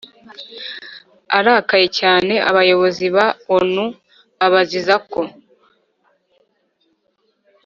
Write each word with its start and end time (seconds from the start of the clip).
arakaye 1.37 1.87
cyane 1.99 2.33
abayobozi 2.49 3.05
ba 3.15 3.25
onu 3.57 3.85
abaziza 4.45 4.95
ko 5.11 5.21